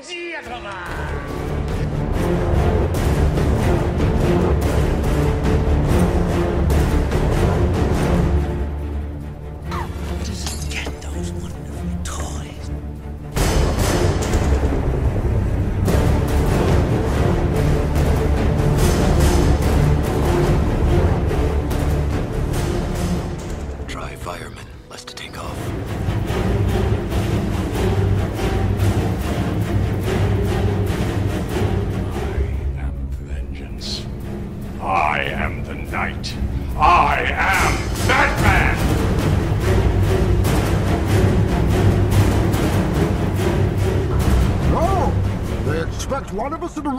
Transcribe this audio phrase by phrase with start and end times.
[0.00, 1.43] 接他们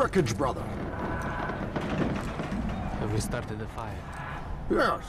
[0.05, 0.61] wreckage, brother.
[2.99, 3.91] Have we started the fire?
[4.69, 5.01] Yes,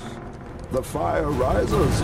[0.73, 2.01] the fire rises.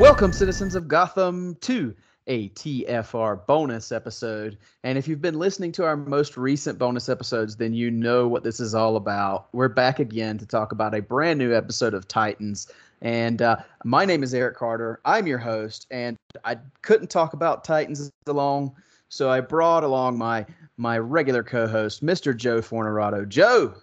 [0.00, 1.94] Welcome, citizens of Gotham, to
[2.26, 4.58] a TFR bonus episode.
[4.84, 8.44] And if you've been listening to our most recent bonus episodes, then you know what
[8.44, 9.48] this is all about.
[9.52, 12.70] We're back again to talk about a brand new episode of Titans.
[13.00, 15.00] And uh, my name is Eric Carter.
[15.04, 18.72] I'm your host, and I couldn't talk about Titans alone,
[19.08, 22.34] so I brought along my my regular co-host, Mr.
[22.34, 23.28] Joe Fornerato.
[23.28, 23.74] Joe,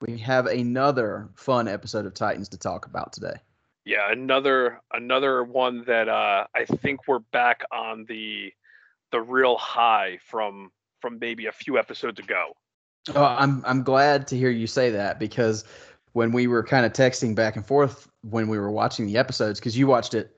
[0.00, 3.36] we have another fun episode of Titans to talk about today.
[3.84, 8.52] Yeah, another another one that uh, I think we're back on the
[9.10, 12.52] the real high from from maybe a few episodes ago.
[13.14, 15.64] Oh, I'm I'm glad to hear you say that because
[16.12, 19.58] when we were kind of texting back and forth when we were watching the episodes,
[19.58, 20.36] because you watched it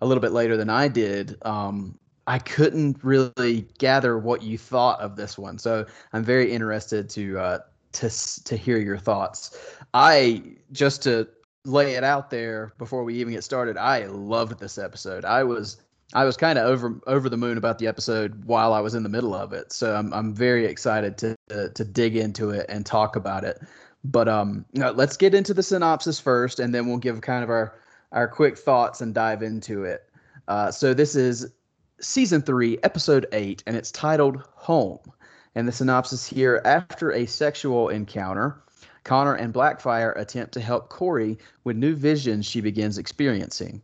[0.00, 5.00] a little bit later than I did, um, I couldn't really gather what you thought
[5.00, 5.58] of this one.
[5.58, 7.58] So I'm very interested to uh,
[7.92, 9.58] to to hear your thoughts.
[9.92, 10.42] I
[10.72, 11.28] just to
[11.66, 13.76] lay it out there before we even get started.
[13.76, 15.24] I loved this episode.
[15.24, 15.78] I was
[16.14, 19.02] I was kind of over over the moon about the episode while I was in
[19.02, 19.72] the middle of it.
[19.72, 23.60] So I'm I'm very excited to to, to dig into it and talk about it.
[24.04, 27.74] But um, let's get into the synopsis first, and then we'll give kind of our
[28.12, 30.08] our quick thoughts and dive into it.
[30.46, 31.52] Uh, so this is
[32.00, 35.00] season three, episode eight, and it's titled "Home."
[35.56, 38.62] And the synopsis here: After a sexual encounter,
[39.06, 43.80] Connor and Blackfire attempt to help Corey with new visions she begins experiencing.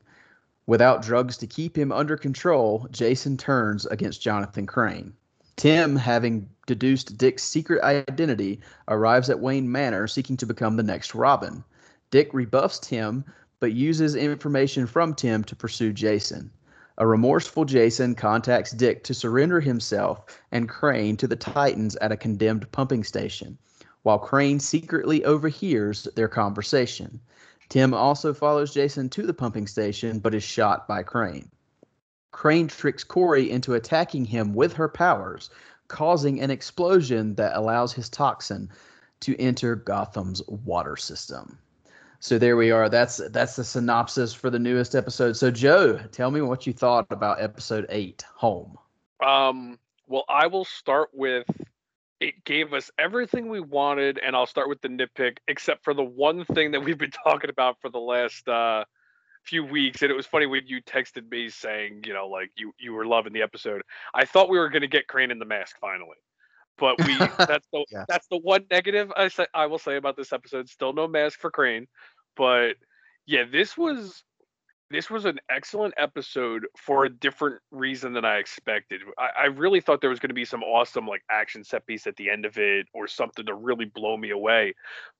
[0.66, 5.12] Without drugs to keep him under control, Jason turns against Jonathan Crane.
[5.55, 11.15] Tim, having deduced Dick's secret identity, arrives at Wayne Manor seeking to become the next
[11.15, 11.62] Robin.
[12.11, 13.25] Dick rebuffs Tim,
[13.61, 16.50] but uses information from Tim to pursue Jason.
[16.99, 22.16] A remorseful Jason contacts Dick to surrender himself and Crane to the Titans at a
[22.16, 23.56] condemned pumping station,
[24.02, 27.20] while Crane secretly overhears their conversation.
[27.68, 31.50] Tim also follows Jason to the pumping station but is shot by Crane.
[32.30, 35.50] Crane tricks Corey into attacking him with her powers,
[35.88, 38.70] causing an explosion that allows his toxin
[39.20, 41.58] to enter Gotham's water system.
[42.19, 42.88] So there we are.
[42.88, 45.36] That's that's the synopsis for the newest episode.
[45.36, 48.78] So Joe, tell me what you thought about episode 8, Home.
[49.24, 51.46] Um, well, I will start with
[52.22, 56.05] it gave us everything we wanted, and I'll start with the nitpick, except for the
[56.05, 58.84] one thing that we've been talking about for the last uh,
[59.43, 60.03] few weeks.
[60.03, 63.05] And it was funny when you texted me saying, you know, like you you were
[63.05, 63.82] loving the episode.
[64.15, 66.16] I thought we were going to get Crane in the mask finally,
[66.78, 68.06] but we that's the Yes.
[68.09, 70.69] that's the one negative I say I will say about this episode.
[70.69, 71.88] Still no mask for Crane,
[72.37, 72.75] but
[73.27, 74.22] yeah, this was
[74.92, 79.00] this was an excellent episode for a different reason than I expected.
[79.19, 82.06] I, I really thought there was going to be some awesome like action set piece
[82.06, 84.75] at the end of it or something to really blow me away.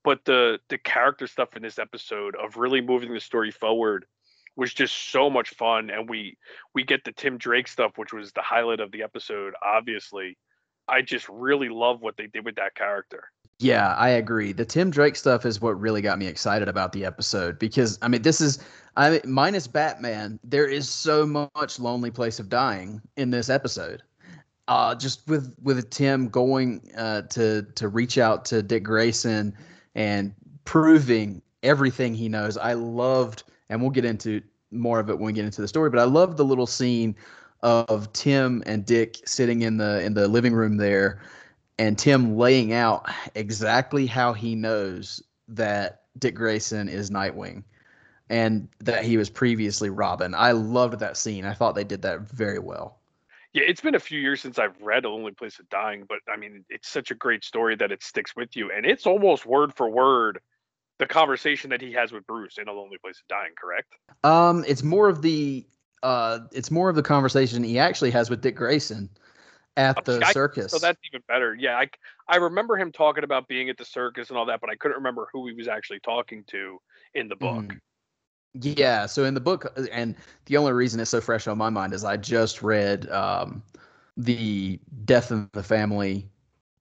[0.05, 4.05] But the the character stuff in this episode of really moving the story forward
[4.56, 5.91] was just so much fun.
[5.91, 6.37] And we
[6.75, 10.37] we get the Tim Drake stuff, which was the highlight of the episode, obviously.
[10.88, 13.31] I just really love what they did with that character.
[13.62, 14.53] Yeah, I agree.
[14.53, 18.09] The Tim Drake stuff is what really got me excited about the episode because I
[18.09, 18.59] mean, this is
[18.97, 24.03] I mean, minus Batman, there is so much lonely place of dying in this episode.
[24.67, 29.55] Uh, just with with Tim going uh, to to reach out to Dick Grayson
[29.94, 32.56] and proving everything he knows.
[32.56, 34.43] I loved, and we'll get into
[34.73, 35.88] more of it when we get into the story.
[35.88, 37.14] But I loved the little scene
[37.62, 41.20] of Tim and Dick sitting in the in the living room there
[41.82, 47.64] and Tim laying out exactly how he knows that Dick Grayson is Nightwing
[48.31, 50.32] and that he was previously Robin.
[50.32, 51.44] I loved that scene.
[51.44, 53.00] I thought they did that very well.
[53.52, 56.19] Yeah, it's been a few years since I've read A Lonely Place of Dying, but
[56.32, 59.44] I mean, it's such a great story that it sticks with you, and it's almost
[59.44, 60.38] word for word
[60.99, 63.52] the conversation that he has with Bruce in A Lonely Place of Dying.
[63.61, 63.93] Correct?
[64.23, 65.67] Um, it's more of the
[66.05, 69.11] uh, it's more of the conversation he actually has with Dick Grayson
[69.77, 70.73] at the I- circus.
[70.73, 71.55] So that's even better.
[71.55, 71.89] Yeah, I
[72.29, 74.97] I remember him talking about being at the circus and all that, but I couldn't
[74.97, 76.81] remember who he was actually talking to
[77.15, 77.65] in the book.
[77.65, 77.81] Mhm.
[78.55, 80.15] Yeah, so in the book, uh, and
[80.45, 83.63] the only reason it's so fresh on my mind is I just read um,
[84.19, 86.29] the Death in the Family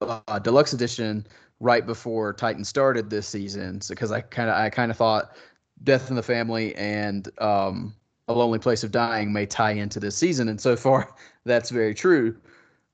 [0.02, 1.26] uh, deluxe edition
[1.62, 3.80] right before Titan started this season.
[3.80, 5.38] So because I kind of I kind of thought
[5.84, 7.96] Death in the Family and um,
[8.28, 11.16] A Lonely Place of Dying may tie into this season, and so far
[11.46, 12.36] that's very true.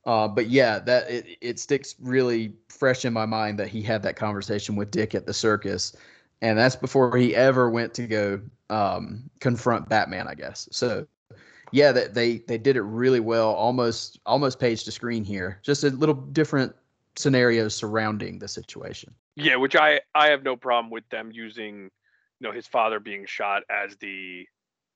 [0.07, 4.01] Uh, but yeah, that it, it sticks really fresh in my mind that he had
[4.01, 5.93] that conversation with Dick at the circus,
[6.41, 10.69] and that's before he ever went to go um, confront Batman, I guess.
[10.71, 11.05] So
[11.73, 15.59] yeah, that they they did it really well, almost almost page to screen here.
[15.61, 16.73] Just a little different
[17.17, 19.13] scenarios surrounding the situation.
[19.35, 21.91] Yeah, which I I have no problem with them using,
[22.39, 24.45] you know, his father being shot as the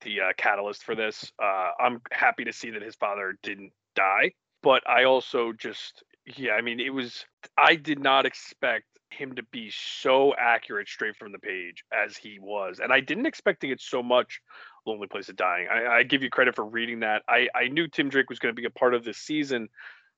[0.05, 1.33] the uh, catalyst for this.
[1.37, 4.31] Uh, I'm happy to see that his father didn't die,
[4.63, 6.03] but I also just
[6.37, 7.25] yeah, I mean, it was
[7.57, 12.39] I did not expect him to be so accurate straight from the page as he
[12.39, 14.39] was, and I didn't expect to get so much
[14.85, 15.67] Lonely Place of Dying.
[15.71, 17.23] I, I give you credit for reading that.
[17.27, 19.69] I I knew Tim Drake was going to be a part of this season,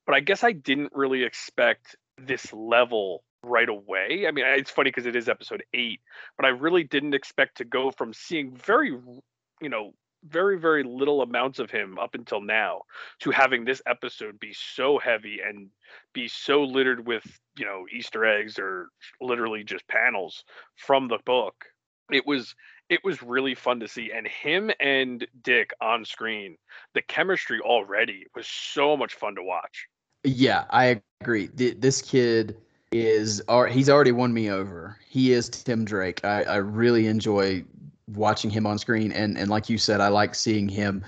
[0.06, 4.26] but I guess I didn't really expect this level right away.
[4.26, 6.00] I mean, it's funny because it is episode eight,
[6.36, 9.92] but I really didn't expect to go from seeing very, you know,
[10.28, 12.82] very, very little amounts of him up until now
[13.20, 15.68] to having this episode be so heavy and
[16.12, 17.24] be so littered with,
[17.58, 18.88] you know, Easter eggs or
[19.20, 20.44] literally just panels
[20.76, 21.66] from the book.
[22.10, 22.54] It was
[22.90, 26.56] it was really fun to see and him and Dick on screen,
[26.92, 29.86] the chemistry already was so much fun to watch.
[30.24, 31.48] Yeah, I agree.
[31.48, 32.56] Th- This kid
[32.92, 34.98] is he's already won me over.
[35.08, 36.24] He is Tim Drake.
[36.24, 37.64] I, I really enjoy
[38.08, 41.04] watching him on screen, and and like you said, I like seeing him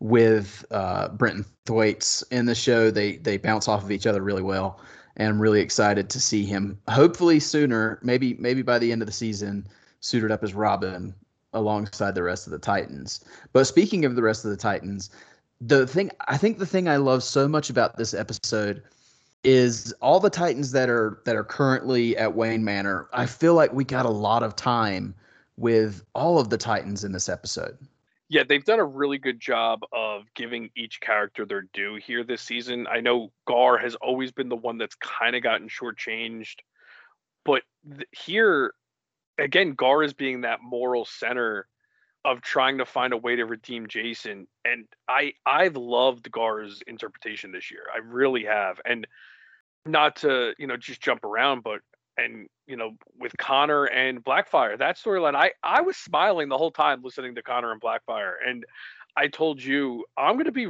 [0.00, 2.90] with uh, Brenton Thwaites in the show.
[2.90, 4.80] They they bounce off of each other really well,
[5.16, 6.78] and I'm really excited to see him.
[6.88, 9.66] Hopefully sooner, maybe maybe by the end of the season,
[10.00, 11.14] suited up as Robin
[11.52, 13.24] alongside the rest of the Titans.
[13.52, 15.10] But speaking of the rest of the Titans,
[15.60, 18.82] the thing I think the thing I love so much about this episode
[19.42, 23.08] is all the Titans that are that are currently at Wayne Manor.
[23.12, 25.14] I feel like we got a lot of time
[25.60, 27.76] with all of the Titans in this episode.
[28.30, 32.40] Yeah, they've done a really good job of giving each character their due here this
[32.40, 32.86] season.
[32.90, 36.56] I know Gar has always been the one that's kind of gotten shortchanged,
[37.44, 38.72] but th- here,
[39.36, 41.66] again, Gar is being that moral center
[42.24, 44.46] of trying to find a way to redeem Jason.
[44.64, 47.82] And I I've loved Gar's interpretation this year.
[47.92, 48.80] I really have.
[48.84, 49.06] And
[49.84, 51.80] not to, you know, just jump around, but
[52.24, 56.70] and you know, with Connor and Blackfire, that storyline, I I was smiling the whole
[56.70, 58.34] time listening to Connor and Blackfire.
[58.46, 58.64] And
[59.16, 60.68] I told you I'm gonna be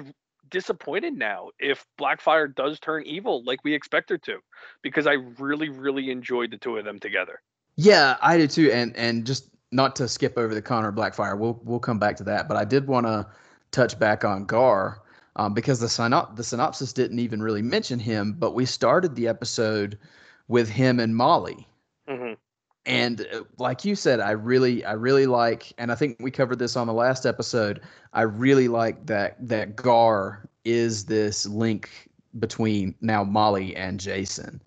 [0.50, 4.38] disappointed now if Blackfire does turn evil like we expect her to,
[4.82, 7.40] because I really, really enjoyed the two of them together.
[7.76, 8.70] Yeah, I did too.
[8.72, 12.24] And and just not to skip over the Connor Blackfire, we'll we'll come back to
[12.24, 12.48] that.
[12.48, 13.26] But I did want to
[13.70, 15.02] touch back on Gar
[15.36, 19.28] um, because the synop- the synopsis didn't even really mention him, but we started the
[19.28, 19.98] episode
[20.50, 21.66] with him and Molly.
[22.06, 22.34] hmm
[22.86, 26.58] and uh, like you said i really i really like and i think we covered
[26.58, 27.80] this on the last episode
[28.14, 34.60] i really like that that gar is this link between now molly and jason.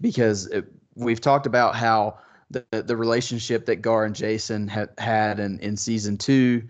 [0.00, 2.18] Because it, we've talked about how
[2.50, 6.62] the the relationship that gar and jason had had in in season two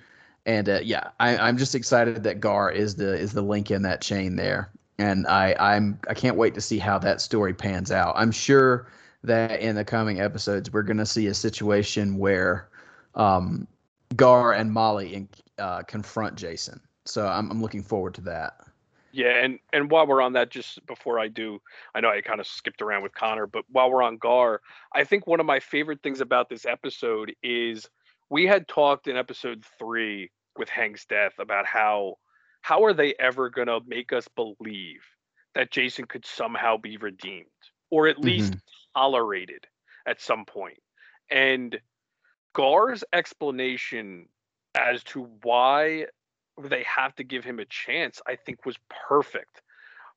[0.47, 3.83] and uh, yeah I, i'm just excited that gar is the is the link in
[3.83, 7.91] that chain there and i i'm i can't wait to see how that story pans
[7.91, 8.89] out i'm sure
[9.25, 12.69] that in the coming episodes we're going to see a situation where
[13.17, 13.67] um,
[14.15, 16.81] Gar and Molly uh, confront Jason.
[17.05, 18.61] So I'm, I'm looking forward to that.
[19.13, 21.61] Yeah, and and while we're on that, just before I do,
[21.95, 24.61] I know I kind of skipped around with Connor, but while we're on Gar,
[24.93, 27.89] I think one of my favorite things about this episode is
[28.29, 32.17] we had talked in episode three with Hank's death about how
[32.67, 35.01] how are they ever gonna make us believe
[35.55, 37.47] that Jason could somehow be redeemed
[37.91, 38.25] or at mm-hmm.
[38.25, 38.57] least
[38.93, 39.65] tolerated
[40.05, 40.81] at some point.
[41.31, 41.79] And
[42.57, 44.27] Gar's explanation
[44.75, 46.07] as to why
[46.61, 48.77] they have to give him a chance, I think was
[49.09, 49.63] perfect.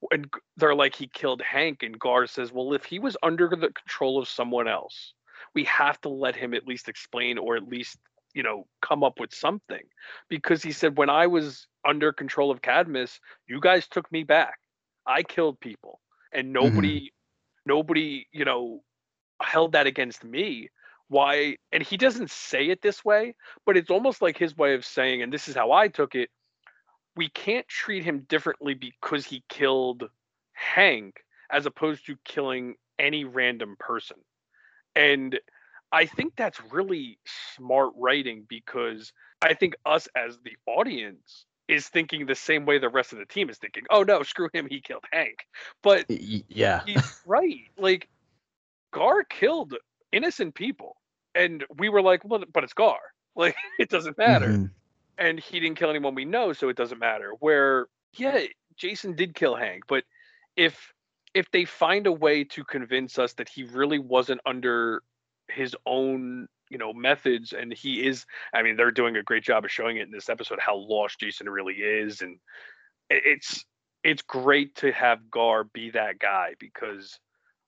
[0.10, 0.27] And
[0.58, 4.18] they're like, he killed Hank, and Gar says, Well, if he was under the control
[4.18, 5.13] of someone else,
[5.53, 8.00] we have to let him at least explain or at least,
[8.39, 9.84] you know, come up with something
[10.29, 13.19] because he said when I was under control of Cadmus,
[13.50, 14.60] you guys took me back.
[15.05, 16.00] I killed people
[16.31, 16.63] and mm-hmm.
[16.63, 17.12] nobody
[17.65, 18.81] nobody, you know,
[19.43, 20.69] held that against me.
[21.10, 24.86] Why and he doesn't say it this way, but it's almost like his way of
[24.86, 26.29] saying and this is how I took it,
[27.17, 30.10] we can't treat him differently because he killed
[30.53, 31.15] Hank
[31.51, 34.15] as opposed to killing any random person.
[34.96, 35.38] And
[35.91, 37.17] I think that's really
[37.55, 42.89] smart writing because I think us as the audience is thinking the same way the
[42.89, 43.84] rest of the team is thinking.
[43.89, 45.46] Oh no, screw him, he killed Hank.
[45.81, 46.81] But yeah.
[46.86, 47.62] he's right.
[47.77, 48.10] Like
[48.91, 49.75] Gar killed
[50.12, 50.96] innocent people.
[51.36, 53.00] And we were like, well, but it's Gar.
[53.36, 54.48] Like it doesn't matter.
[54.48, 54.72] Mhm.
[55.17, 57.31] And he didn't kill anyone we know, so it doesn't matter.
[57.39, 58.41] Where yeah,
[58.75, 60.03] Jason did kill Hank, but
[60.58, 60.91] if
[61.34, 65.03] if they find a way to convince us that he really wasn't under
[65.51, 69.65] his own you know methods and he is i mean they're doing a great job
[69.65, 72.38] of showing it in this episode how lost jason really is and
[73.10, 73.65] it's
[74.03, 77.20] it's great to have gar be that guy because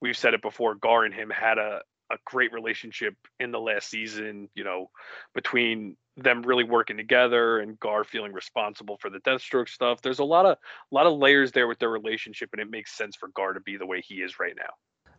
[0.01, 3.89] we've said it before gar and him had a a great relationship in the last
[3.89, 4.88] season you know
[5.33, 10.01] between them really working together and gar feeling responsible for the deathstroke stuff.
[10.01, 10.57] There's a lot of
[10.91, 13.61] a lot of layers there with their relationship and it makes sense for gar to
[13.61, 14.73] be the way he is right now.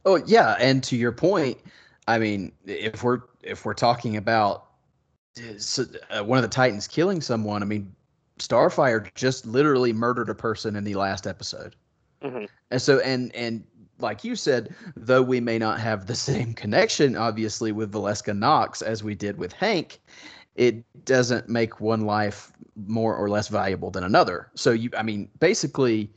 [0.05, 1.59] Oh yeah, and to your point,
[2.09, 4.67] I mean, if we're if we're talking about
[5.39, 7.95] uh, one of the Titans killing someone, I mean,
[8.39, 11.77] Starfire just literally murdered a person in the last episode,
[12.23, 12.49] Mhm.
[12.71, 13.65] and so and and
[13.99, 18.83] like you said, though we may not have the same connection, obviously, with Valeska Knox
[18.83, 20.01] as we did with Hank,
[20.57, 22.53] it doesn't make one life
[22.87, 24.51] more or less valuable than another.
[24.55, 26.11] So you, I mean, basically,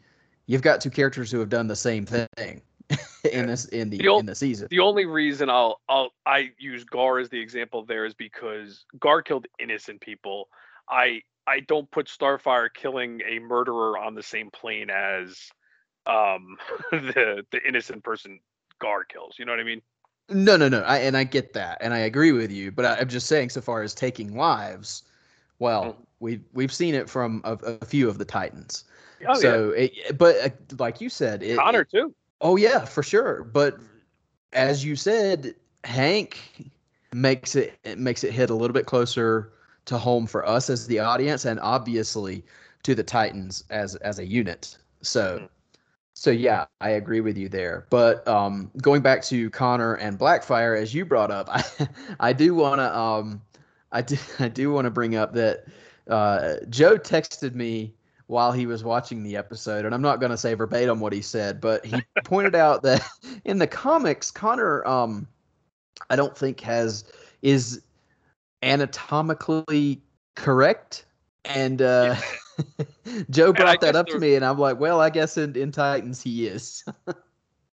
[0.47, 2.61] you've got two characters who have done the same thing
[3.31, 4.67] in this in the The ol- in the season.
[4.69, 9.21] The only reason I'll I'll I use Gar as the example there is because Gar
[9.21, 10.49] killed innocent people.
[10.89, 15.37] I I don't put Starfire killing a murderer on the same plane as
[16.05, 16.57] um
[16.91, 18.39] the the innocent person
[18.79, 19.35] Gar kills.
[19.39, 19.81] You know what I mean?
[20.29, 20.81] No, no, no.
[20.81, 22.71] I, and I get that, and I agree with you.
[22.71, 25.03] But I, I'm just saying, so far as taking lives,
[25.59, 25.95] well, Mhm.
[26.19, 28.85] we've we've seen it from a, a few of the Titans.
[29.27, 30.49] Oh so, it, but uh,
[30.79, 32.13] like you said, it, yeah, Connor too.
[32.45, 33.43] Oh yeah, for sure.
[33.43, 33.79] But
[34.53, 36.69] as you said, Hank
[37.11, 39.51] makes it, it makes it hit a little bit closer
[39.85, 42.45] to home for us as the audience, and obviously
[42.83, 44.77] to the Titans as as a unit.
[45.01, 45.49] So,
[46.13, 47.87] so yeah, I agree with you there.
[47.89, 51.63] But um, going back to Connor and Blackfire, as you brought up, I
[52.19, 53.41] I do want to um,
[53.91, 55.65] I do I do want to bring up that
[56.07, 57.94] uh, Joe texted me
[58.27, 61.21] while he was watching the episode, and I'm not going to say verbatim what he
[61.21, 63.07] said, but he pointed out that
[63.45, 65.27] in the comics, Connor, um,
[66.09, 67.05] I don't think has
[67.41, 67.81] is
[68.63, 70.01] anatomically
[70.35, 71.05] correct,
[71.45, 72.15] and uh,
[73.29, 75.71] Joe I brought that up to me, and I'm like, well, I guess in, in
[75.71, 76.83] Titans he is.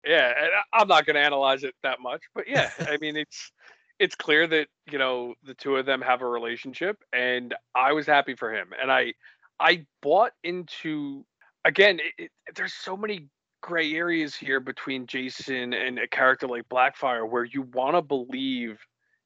[0.06, 3.50] Yeah, and I'm not going to analyze it that much, but yeah, I mean it's
[3.98, 8.06] it's clear that you know the two of them have a relationship, and I was
[8.06, 9.14] happy for him, and I
[9.60, 11.24] I bought into
[11.64, 12.00] again.
[12.00, 13.28] It, it, there's so many
[13.62, 18.78] gray areas here between Jason and a character like Blackfire, where you want to believe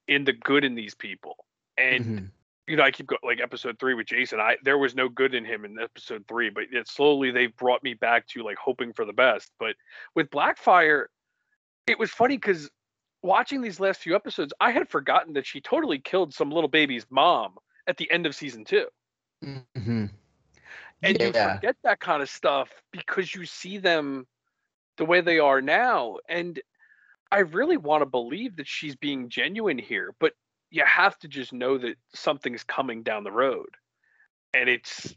[0.08, 1.36] in the good in these people,
[1.76, 2.30] and Mhm.
[2.66, 4.40] you know, I keep going like episode three with Jason.
[4.40, 7.82] I there was no good in him in episode three, but yet slowly they've brought
[7.82, 9.50] me back to like hoping for the best.
[9.58, 9.76] But
[10.14, 11.06] with Blackfire,
[11.86, 12.70] it was funny because
[13.22, 17.06] watching these last few episodes, I had forgotten that she totally killed some little baby's
[17.10, 18.86] mom at the end of season two.
[19.44, 20.10] Mhm.
[21.02, 24.26] And you forget that kind of stuff because you see them
[24.96, 26.16] the way they are now.
[26.28, 26.60] And
[27.32, 30.34] I really want to believe that she's being genuine here, but
[30.70, 33.68] you have to just know that something's coming down the road.
[34.52, 35.14] And it's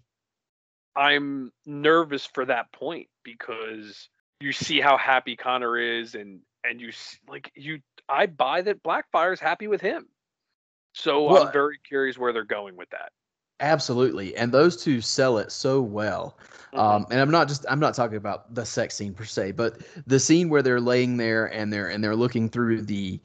[0.96, 4.10] I'm nervous for that point because
[4.40, 6.92] you see how happy Connor is and and you
[7.28, 10.08] like you I buy that Blackfire's happy with him.
[10.94, 13.12] So Well- I'm very curious where they're going with that.
[13.64, 16.38] Absolutely, and those two sell it so well.
[16.74, 16.80] Mhm.
[16.80, 19.82] Um, and I'm not just I'm not talking about the sex scene per se, but
[20.06, 23.20] the scene where they're laying there and they're and they're looking through the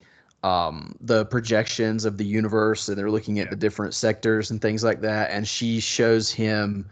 [0.45, 3.51] um the projections of the universe and they're looking at Yeah.
[3.51, 6.89] the different sectors and things like that and she shows him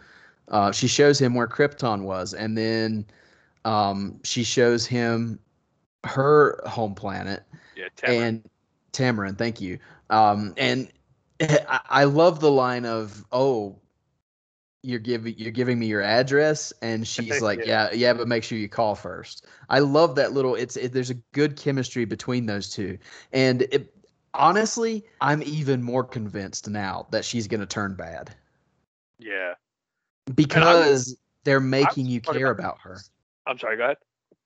[0.48, 3.06] uh she shows him where Krypton was and then
[3.64, 5.38] um she shows him
[6.04, 7.44] her home planet
[7.76, 8.22] yeah, Tamaran.
[8.22, 8.50] and
[8.92, 9.78] Tamaran, thank you.
[10.10, 10.90] Um, and
[11.90, 13.78] I, love the line of, "Oh,
[14.82, 17.88] you're giving you're giving me your address," and she's like, Yeah.
[17.90, 19.46] "Yeah, yeah, but make sure you call first.
[19.68, 20.54] I love that little.
[20.54, 22.98] It's it, there's a good chemistry between those two,
[23.32, 23.92] and it,
[24.34, 28.34] honestly, I'm even more convinced now that she's going to turn bad
[29.18, 29.54] Yeah.
[30.34, 32.98] because they're making you care about- about her.
[33.46, 33.76] I'm sorry.
[33.76, 33.96] Go ahead.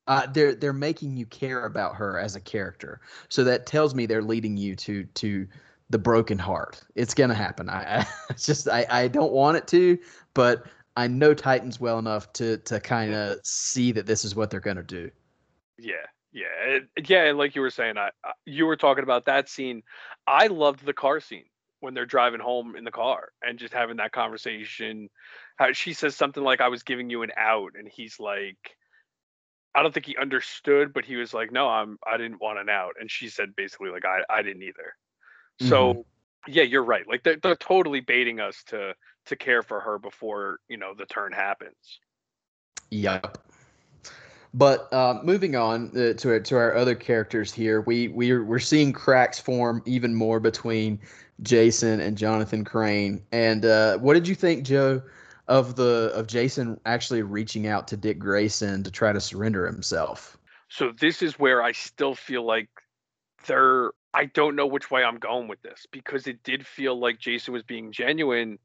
[0.07, 3.01] Uh, they're they're making you care about her as a character.
[3.29, 5.47] So that tells me they're leading you to to
[5.91, 6.83] the broken heart.
[6.95, 7.69] It's gonna happen.
[7.69, 9.99] I, I it's just I, I don't want it to,
[10.35, 10.67] but
[10.97, 14.61] I know Titans well enough to to kind of see that this is what they're
[14.61, 15.11] gonna do.
[15.79, 15.95] Yeah,
[16.33, 17.25] yeah, it- yeah.
[17.25, 19.83] And like you were saying, I, I you were talking about that scene.
[20.27, 21.45] I loved the car scene
[21.81, 25.09] when they're driving home in the car and just having that conversation.
[25.57, 28.77] How she says something like, "I was giving you an out," and he's like,
[29.75, 32.69] I don't think he understood, but he was like, "No, I'm I didn't want an
[32.69, 34.95] out," and she said basically like, "I I didn't either."
[35.69, 36.07] So
[36.47, 37.07] yeah, you're right.
[37.07, 38.95] Like they're, they're totally baiting us to
[39.27, 42.01] to care for her before you know the turn happens.
[42.91, 43.39] Yep.
[44.53, 48.59] But uh, moving on uh, to our, to our other characters here, we we're we're
[48.59, 50.99] seeing cracks form even more between
[51.43, 53.23] Jason and Jonathan Crane.
[53.31, 55.03] And uh, what did you think, Joe,
[55.47, 60.37] of the of Jason actually reaching out to Dick Grayson to try to surrender himself?
[60.69, 62.69] So this is where I still feel like
[63.47, 67.19] they're I don't know which way I'm going with this because it did feel like
[67.19, 68.59] Jason was being genuine,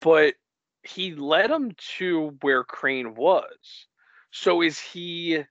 [0.00, 0.34] but
[0.82, 3.86] he led him to where Crane was.
[4.30, 5.44] So is he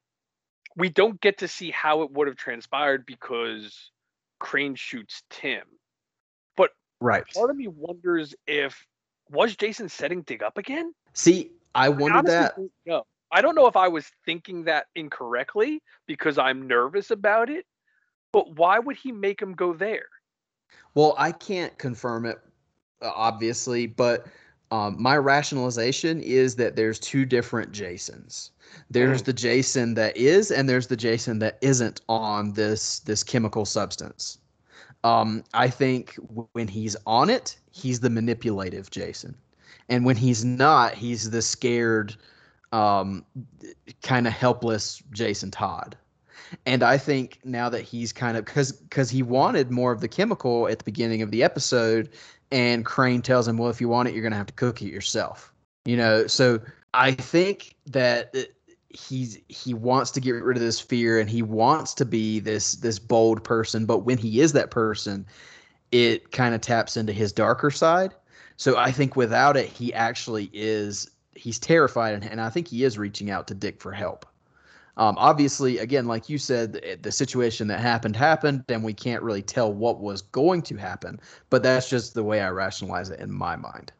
[0.76, 3.92] we don't get to see how it would have transpired because
[4.40, 5.64] Crane shoots Tim.
[6.56, 7.24] But right.
[7.34, 8.86] Part of me wonders if
[9.30, 10.94] was Jason setting Dick up again?
[11.14, 12.56] See, I wondered that.
[12.88, 13.06] don't.
[13.34, 17.66] I don't know if I was thinking that incorrectly because I'm nervous about it,
[18.32, 20.06] but why would he make him go there?
[20.96, 22.40] Well, I can't confirm it,
[23.02, 24.28] uh, obviously, but
[24.72, 28.52] um, my rationalization is that there's two different Jasons.
[28.90, 29.26] There's Mhm.
[29.26, 34.38] the Jason that is, and there's the Jason that isn't on this this chemical substance.
[35.04, 39.36] Um, I think w- when he's on it, he's the manipulative Jason,
[39.90, 42.16] and when he's not, he's the scared,
[42.72, 43.26] um,
[44.04, 45.98] kind of helpless Jason Todd.
[46.66, 50.08] And I think now that he's kind of because because he wanted more of the
[50.08, 52.10] chemical at the beginning of the episode,
[52.52, 54.92] and Crane tells him, "Well, if you want it, you're gonna have to cook it
[54.92, 55.54] yourself."
[55.86, 56.60] You know, so
[56.94, 58.54] I think that it-
[58.90, 62.74] he's he wants to get rid of this fear, and he wants to be this
[62.74, 63.86] this bold person.
[63.86, 65.26] But when he is that person,
[65.92, 68.14] it kind of taps into his darker side.
[68.58, 72.84] So I think without it, he actually is he's terrified, and, and I think he
[72.84, 74.26] is reaching out to Dick for help.
[75.02, 79.24] Um, obviously, again, like you said, the, the situation that happened happened, and we can't
[79.24, 81.20] really tell what was going to happen.
[81.50, 83.92] But that's just the way I rationalize it in my mind.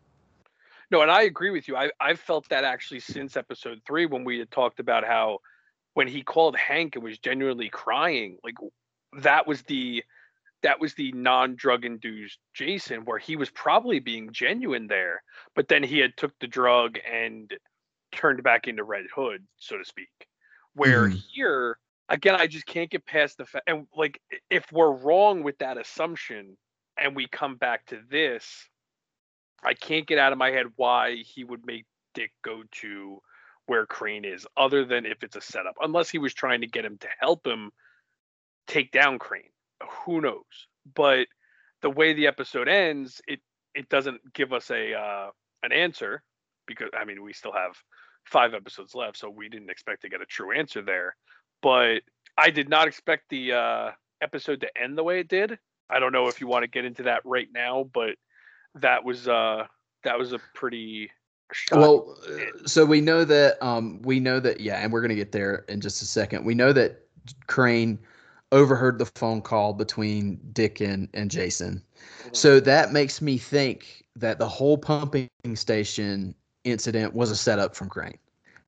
[0.92, 1.76] No, and I agree with you.
[1.76, 5.40] I I've felt that actually since episode three when we had talked about how
[5.96, 8.58] when he called Hank and was genuinely crying, like
[9.24, 10.04] that was the
[10.62, 15.24] that was the non-drug induced Jason where he was probably being genuine there,
[15.56, 17.52] but then he had took the drug and
[18.12, 20.28] turned back into Red Hood, so to speak.
[20.74, 21.22] Where Mhm.
[21.34, 21.78] here
[22.10, 25.78] again, I just can't get past the fact and like if we're wrong with that
[25.78, 26.58] assumption
[26.98, 28.70] and we come back to this,
[29.64, 33.22] I can't get out of my head why he would make Dick go to
[33.68, 35.76] where Crane is, other than if it's a setup.
[35.82, 37.72] Unless he was trying to get him to help him
[38.68, 39.52] take down Crane.
[40.06, 40.68] Who knows?
[40.96, 41.28] But
[41.82, 43.40] the way the episode ends, it
[43.74, 45.30] it doesn't give us a uh,
[45.64, 46.24] an answer
[46.68, 47.78] because I mean we still have
[48.26, 51.16] five episodes left, so we didn't expect to get a true answer there.
[51.62, 52.02] But
[52.38, 55.58] I did not expect the uh, episode to end the way it did.
[55.90, 58.16] I don't know if you want to get into that right now, but
[58.76, 59.66] that was uh
[60.04, 61.12] that was a pretty
[61.72, 65.32] Well, uh, so we know that um, we know that yeah, and we're gonna get
[65.32, 66.46] there in just a second.
[66.46, 67.06] We know that
[67.48, 68.00] Crane
[68.52, 71.82] overheard the phone call between Dick and, and Jason.
[72.24, 72.36] Mhm.
[72.36, 77.90] So that makes me think that the whole pumping station incident was a setup from
[77.90, 78.18] Crane.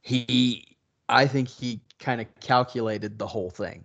[0.02, 0.78] He,
[1.10, 3.84] I think he kind of calculated the whole thing.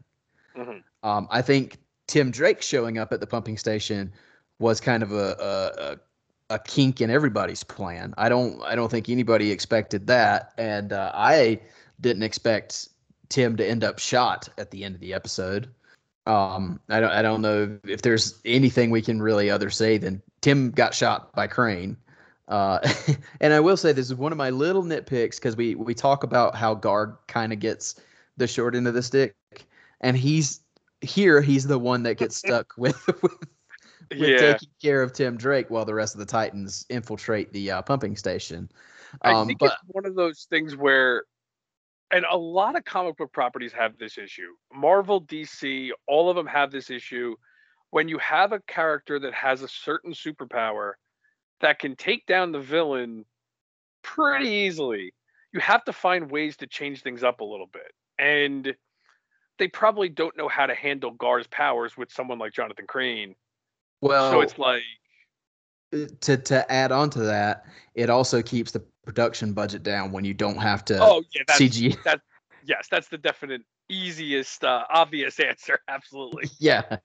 [0.56, 0.82] Mhm.
[1.02, 4.12] Um, I think Tim Drake showing up at the pumping station
[4.58, 8.14] was kind of a, a, a, a kink in everybody's plan.
[8.18, 11.60] I don't I don't think anybody expected that, and uh, I
[12.00, 12.88] didn't expect
[13.28, 15.68] Tim to end up shot at the end of the episode.
[16.26, 20.20] Um, I don't I don't know if there's anything we can really other say than
[20.40, 21.96] Tim got shot by Crane.
[22.48, 22.78] Uh,
[23.40, 26.24] and I will say this is one of my little nitpicks because we we talk
[26.24, 28.00] about how Gar kind of gets
[28.36, 29.34] the short end of the stick,
[30.00, 30.60] and he's
[31.00, 31.40] here.
[31.40, 33.36] He's the one that gets stuck with with,
[34.10, 34.52] with Yeah.
[34.52, 38.16] taking care of Tim Drake while the rest of the Titans infiltrate the uh, pumping
[38.16, 38.70] station.
[39.22, 41.24] I Um, think but it's one of those things where,
[42.10, 44.54] and a lot of comic book properties have this issue.
[44.72, 47.34] Marvel, DC, all of them have this issue
[47.90, 50.92] when you have a character that has a certain superpower
[51.60, 53.24] that can take down the villain
[54.02, 55.12] pretty easily,
[55.52, 57.92] you have to find ways to change things up a little bit.
[58.18, 58.74] And
[59.58, 63.34] they probably don't know how to handle Gar's powers with someone like Jonathan Crane.
[64.00, 64.82] Well, so it's like
[66.20, 70.34] to to add on to that, it also keeps the production budget down when you
[70.34, 71.96] don't have to oh yeah, that's, CG.
[72.04, 72.20] That
[72.64, 75.80] yes, that's the definite easiest uh, obvious answer.
[75.88, 76.44] Absolutely.
[76.58, 76.98] Yeah.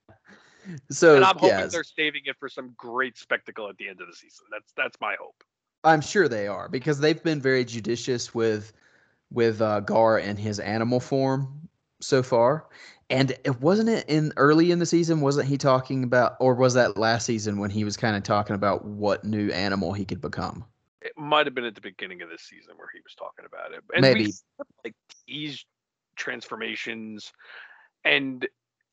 [0.89, 4.01] So and I'm hoping yes, they're saving it for some great spectacle at the end
[4.01, 4.45] of the season.
[4.51, 5.43] That's that's my hope.
[5.83, 8.73] I'm sure they are because they've been very judicious with
[9.31, 11.67] with uh, Gar and his animal form
[12.01, 12.67] so far.
[13.09, 16.73] And it wasn't it in early in the season, wasn't he talking about, or was
[16.75, 20.21] that last season when he was kind of talking about what new animal he could
[20.21, 20.65] become?
[21.01, 23.73] It might have been at the beginning of this season where he was talking about
[23.73, 23.83] it.
[23.93, 24.25] And Maybe.
[24.25, 24.33] we
[24.85, 24.95] like
[25.27, 25.65] teased
[26.15, 27.33] transformations.
[28.05, 28.47] And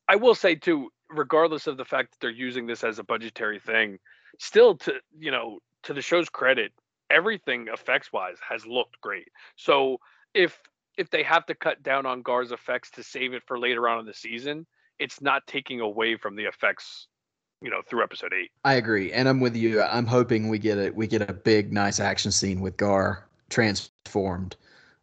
[0.07, 3.59] I will say too, regardless of the fact that they're using this as a budgetary
[3.59, 3.99] thing,
[4.39, 6.71] still to you know, to the show's credit,
[7.09, 9.27] everything effects wise has looked great.
[9.55, 9.97] So
[10.33, 10.59] if
[10.97, 13.99] if they have to cut down on Gar's effects to save it for later on
[13.99, 14.65] in the season,
[14.99, 17.07] it's not taking away from the effects,
[17.61, 18.51] you know, through episode eight.
[18.63, 19.81] I agree, and I'm with you.
[19.81, 24.55] I'm hoping we get a we get a big, nice action scene with Gar transformed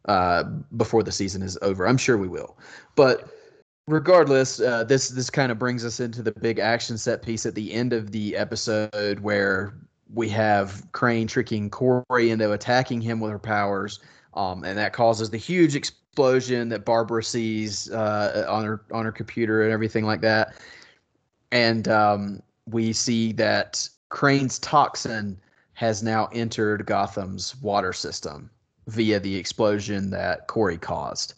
[0.05, 0.43] uh,
[0.75, 1.87] before the season is over.
[1.87, 2.57] I'm sure we will,
[2.95, 3.29] but
[3.89, 7.55] regardless, uh, this this kind of brings us into the big action set piece at
[7.55, 9.73] the end of the episode where
[10.13, 13.99] we have Crane tricking Corey into attacking him with her powers,
[14.35, 19.11] um, and that causes the huge explosion that Barbara sees uh, on her on her
[19.11, 20.53] computer and everything like that.
[21.51, 25.39] And um, we see that Crane's toxin
[25.73, 28.51] has now entered Gotham's water system
[28.87, 31.33] via the explosion that Corey caused.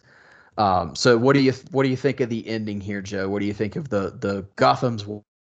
[0.62, 3.28] Um, so what do you what do you think of the ending here, Joe?
[3.28, 5.06] What do you think of the the Gotham's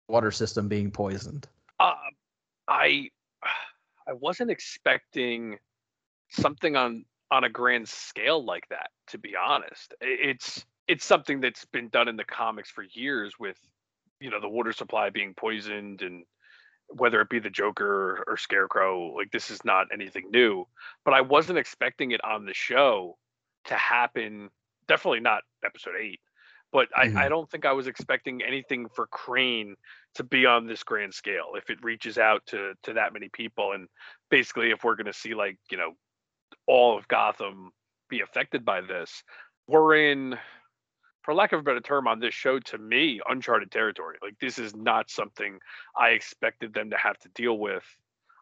[0.08, 1.48] water system being poisoned?
[1.82, 1.96] Uh,
[2.70, 3.10] I
[4.08, 5.58] I wasn't expecting
[6.30, 8.92] something on on a grand scale like that.
[9.08, 13.58] To be honest, it's it's something that's been done in the comics for years with
[14.22, 16.24] you know the water supply being poisoned and
[16.88, 20.66] whether it be the Joker or Scarecrow, like this is not anything new.
[21.04, 23.18] But I wasn't expecting it on the show
[23.66, 24.50] to happen.
[24.88, 26.20] Definitely not episode eight.
[26.72, 27.18] But I, Mhm.
[27.18, 29.76] I don't think I was expecting anything for Crane
[30.16, 31.54] to be on this grand scale.
[31.56, 33.90] If it reaches out to to that many people, and
[34.30, 35.96] basically if we're going to see like you know
[36.68, 37.72] all of Gotham
[38.10, 39.24] be affected by this,
[39.68, 40.38] we're in,
[41.24, 44.18] for lack of a better term, on this show to me uncharted territory.
[44.22, 45.60] Like this is not something
[45.98, 47.84] I expected them to have to deal with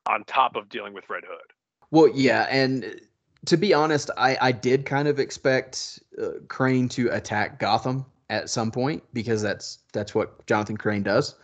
[0.08, 1.54] on top of dealing with Red Hood.
[1.92, 3.00] Well, yeah, and
[3.46, 8.50] to be honest, I I did kind of expect uh, Crane to attack Gotham at
[8.50, 11.36] some point because that's that's what Jonathan Crane does.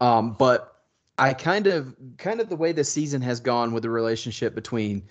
[0.00, 0.82] Um, but
[1.18, 5.02] I kind of kind of the way the season has gone with the relationship between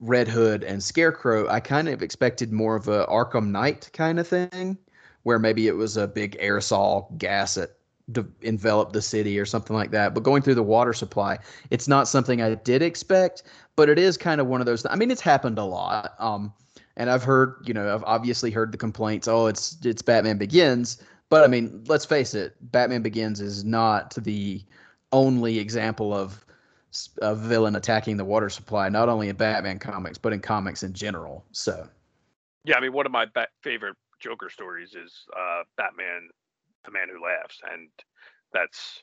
[0.00, 4.26] Red Hood and Scarecrow, I kind of expected more of a Arkham Knight kind of
[4.26, 4.76] thing,
[5.22, 7.77] where maybe it was a big aerosol gas that
[8.12, 10.14] de- enveloped the city or something like that.
[10.14, 11.38] But going through the water supply,
[11.70, 13.42] it's not something I did expect,
[13.76, 14.84] but it is kind of one of those.
[14.86, 16.14] I mean, it's happened a lot.
[16.18, 16.52] Um,
[16.96, 19.28] and I've heard, you know, I've obviously heard the complaints.
[19.28, 24.14] Oh, it's it's Batman Begins, but I mean, let's face it, Batman Begins is not
[24.14, 24.62] the
[25.12, 26.44] only example of
[27.22, 30.92] a villain attacking the water supply, not only in Batman comics, but in comics in
[30.92, 31.44] general.
[31.52, 31.88] So,
[32.64, 36.30] Yeah, I mean, one of my ba- favorite Joker stories is uh, Batman,
[36.88, 37.88] the Man Who Laughs, and
[38.52, 39.02] that's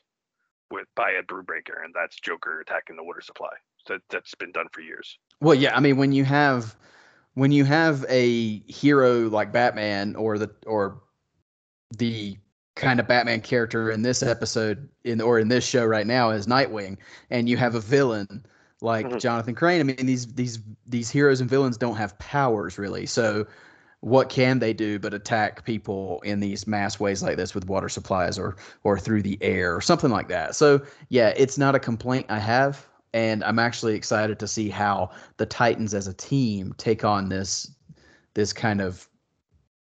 [0.70, 3.50] with by Ed Brubaker, and that's Joker attacking the water supply.
[3.88, 5.16] That, that's been done for years.
[5.40, 6.74] well, yeah, I mean, when you have
[7.34, 11.02] when you have a hero like Batman or the or
[11.96, 12.36] the
[12.74, 16.46] kind of Batman character in this episode in or in this show right now is
[16.48, 16.96] Nightwing,
[17.30, 18.44] and you have a villain
[18.82, 19.20] like Mhm.
[19.20, 19.80] Jonathan Crane.
[19.80, 23.46] I mean, these these these heroes and villains don't have powers really, so
[24.06, 27.88] what can they do but attack people in these mass ways like this with water
[27.88, 30.54] supplies or or through the air or something like that?
[30.54, 35.10] So yeah, it's not a complaint I have, and I'm actually excited to see how
[35.38, 37.68] the Titans as a team take on this
[38.34, 39.08] this kind of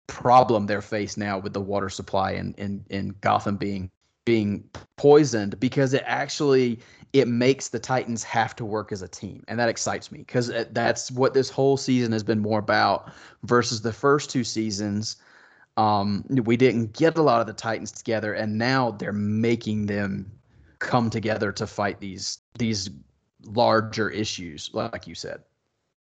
[0.07, 3.91] problem they're faced now with the water supply and in, in Gotham being
[4.25, 4.63] being
[4.97, 6.79] poisoned because it actually
[7.15, 10.53] it makes the Titans have to work as a team and that excites me because
[10.73, 13.13] that's what this whole season has been more about
[13.45, 15.17] versus the first two seasons.
[15.77, 20.31] Um we didn't get a lot of the Titans together and now they're making them
[20.81, 22.91] come together to fight these these
[23.45, 25.41] larger issues like you said.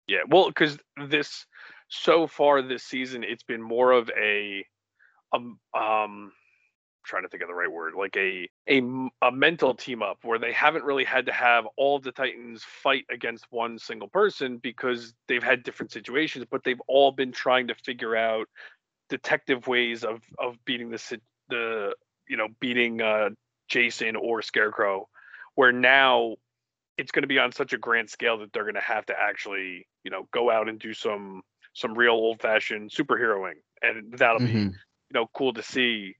[0.07, 0.77] Yeah, well, because
[1.09, 1.45] this
[1.89, 4.65] so far this season, it's been more of a
[5.33, 6.31] um, um
[7.07, 8.81] trying to think of the right word, like a a
[9.21, 12.63] a mental team up where they haven't really had to have all of the Titans
[12.63, 17.67] fight against one single person because they've had different situations, but they've all been trying
[17.67, 18.47] to figure out
[19.09, 21.95] detective ways of of beating the the
[22.27, 23.29] you know beating uh,
[23.69, 25.07] Jason or Scarecrow,
[25.55, 26.35] where now
[26.97, 29.15] it's going to be on such a grand scale that they're going to have to
[29.19, 31.41] actually you know go out and do some
[31.73, 34.71] some real old fashioned superheroing, and that'll be Mhm.
[34.73, 36.15] you know cool to see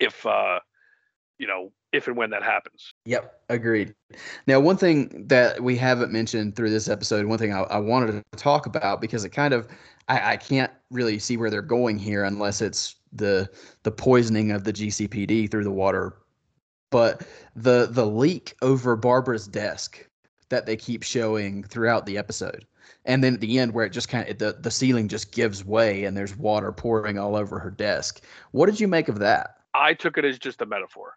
[0.00, 0.60] if uh
[1.38, 2.92] you know if and when that happens.
[3.06, 3.94] Yep, agreed.
[4.46, 8.12] Now, one thing that we haven't mentioned through this episode, one thing I, I wanted
[8.12, 9.68] to talk about because it kind of,
[10.08, 13.48] I, I can't really see where they're going here unless it's the
[13.84, 16.16] the poisoning of the GCPD through the water,
[16.90, 20.06] but the the leak over Barbara's desk
[20.48, 22.66] that they keep showing throughout the episode,
[23.04, 25.64] and then at the end where it just kind of the the ceiling just gives
[25.64, 28.20] way and there's water pouring all over her desk.
[28.50, 29.58] What did you make of that?
[29.74, 31.14] I took it as just a metaphor.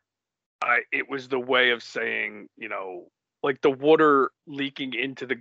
[0.61, 3.09] I it was the way of saying, you know,
[3.43, 5.35] like the water leaking into the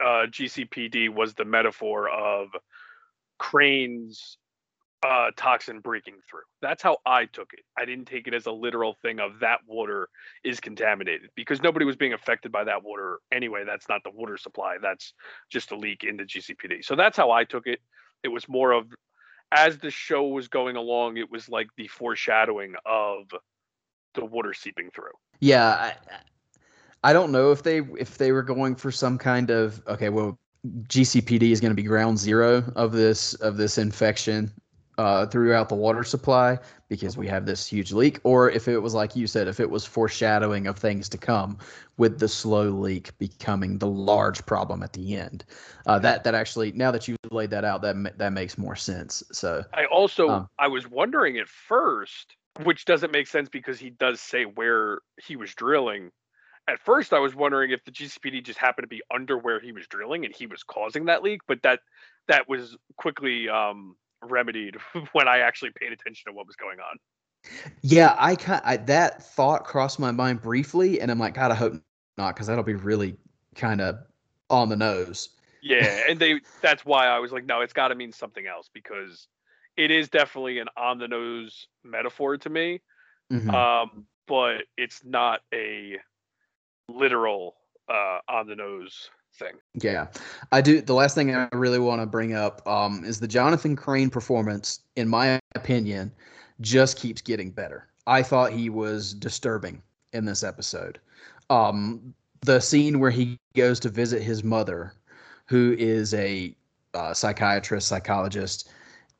[0.00, 2.48] uh, GCPD was the metaphor of
[3.38, 4.38] Crane's
[5.02, 6.42] uh, toxin breaking through.
[6.60, 7.60] That's how I took it.
[7.76, 10.08] I didn't take it as a literal thing of that water
[10.44, 13.64] is contaminated because nobody was being affected by that water anyway.
[13.66, 14.76] That's not the water supply.
[14.80, 15.14] That's
[15.50, 16.84] just a leak in the GCPD.
[16.84, 17.80] So that's how I took it.
[18.22, 18.92] It was more of
[19.52, 23.30] as the show was going along, it was like the foreshadowing of
[24.14, 25.12] the water seeping through.
[25.40, 25.94] Yeah, I,
[27.02, 30.38] I don't know if they if they were going for some kind of okay, well,
[30.84, 34.52] GCPD is going to be ground zero of this of this infection
[35.00, 36.58] uh, throughout the water supply
[36.88, 39.70] because we have this huge leak, or if it was like you said, if it
[39.70, 41.56] was foreshadowing of things to come,
[41.96, 45.46] with the slow leak becoming the large problem at the end.
[45.86, 49.22] Uh, that that actually now that you've laid that out, that that makes more sense.
[49.32, 53.88] So I also Um, I was wondering at first, which doesn't make sense because he
[53.88, 56.10] does say where he was drilling.
[56.68, 59.72] At first, I was wondering if the GCPD just happened to be under where he
[59.72, 61.80] was drilling and he was causing that leak, but that
[62.28, 64.76] that was quickly um, remedied
[65.12, 66.98] when I actually paid attention to what was going on.
[67.82, 71.54] Yeah, I kind I, that thought crossed my mind briefly, and I'm like, God, I
[71.54, 71.74] hope
[72.18, 73.16] not, because that'll be really
[73.54, 73.98] kind of
[74.50, 75.30] on the nose.
[75.62, 78.68] Yeah, and they that's why I was like, no, it's got to mean something else
[78.72, 79.28] because
[79.76, 82.82] it is definitely an on the nose metaphor to me.
[83.32, 83.54] Mhm.
[83.54, 85.96] um, but it's not a
[86.88, 87.56] literal
[87.88, 89.54] uh, on the nose thing.
[89.74, 90.08] Yeah,
[90.52, 90.80] I do.
[90.80, 94.80] The last thing I really want to bring up um, is the Jonathan Crane performance.
[94.96, 96.12] In my opinion,
[96.60, 97.88] just keeps getting better.
[98.06, 100.98] I thought he was disturbing in this episode.
[101.48, 104.94] Um, the scene where he goes to visit his mother,
[105.46, 106.54] who is a
[106.94, 108.70] uh, psychiatrist, psychologist,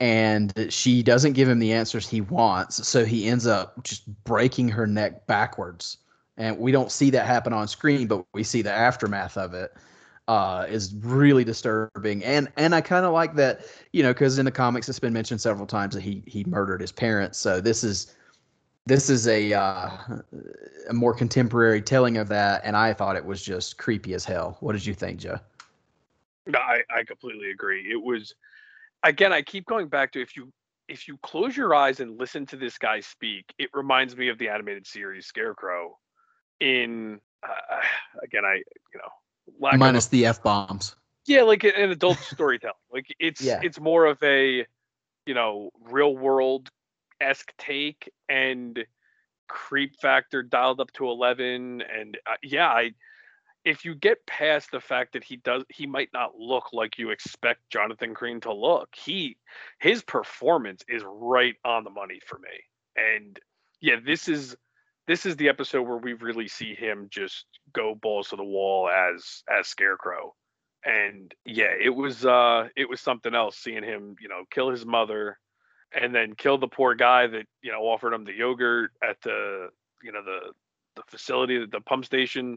[0.00, 4.68] and she doesn't give him the answers he wants, so he ends up just breaking
[4.68, 5.98] her neck backwards.
[6.38, 9.72] And we don't see that happen on screen, but we see the aftermath of it
[10.30, 12.22] uh, is really disturbing.
[12.22, 15.12] And and I kind of like that, you know, because in the comics it's been
[15.12, 17.36] mentioned several times that he he murdered his parents.
[17.36, 18.14] So this is
[18.86, 19.90] this is a uh,
[20.88, 24.56] a more contemporary telling of that, and I thought it was just creepy as hell.
[24.60, 25.40] What did you think, Joe?
[26.46, 27.90] No, I, I completely agree.
[27.90, 28.32] It was
[29.02, 30.52] again, I keep going back to if you
[30.86, 34.38] if you close your eyes and listen to this guy speak, it reminds me of
[34.38, 35.98] the animated series Scarecrow.
[36.60, 37.80] In uh,
[38.22, 39.10] again, I you know
[39.58, 40.96] lack of Minus the f bombs.
[41.26, 43.60] yeah like an adult storytelling like it's Yeah.
[43.62, 44.66] it's more of a
[45.26, 46.70] you know real world
[47.20, 48.84] esque take and
[49.48, 52.92] creep factor dialed up to 11 and uh, yeah i
[53.64, 57.10] if you get past the fact that he does he might not look like you
[57.10, 59.36] expect jonathan crane to look he
[59.80, 62.48] his performance is right on the money for me
[62.96, 63.38] and
[63.80, 64.56] yeah this is
[65.10, 68.88] this is the episode where we really see him just go balls to the wall
[68.88, 70.36] as as scarecrow.
[70.84, 74.86] And yeah it was uh it was something else seeing him you know kill his
[74.86, 75.36] mother
[75.92, 79.70] and then kill the poor guy that you know offered him the yogurt at the
[80.04, 80.52] you know the
[80.94, 82.56] the facility the pump station.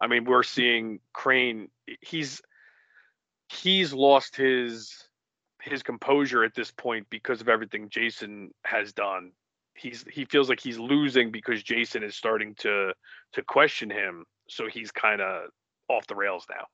[0.00, 1.68] I mean we're seeing crane
[2.00, 2.40] he's
[3.48, 4.94] he's lost his
[5.62, 9.32] his composure at this point because of everything jason has done
[9.78, 12.92] he's he feels like he's losing because jason is starting to
[13.32, 15.48] to question him so he's kind of
[15.88, 16.64] off the rails now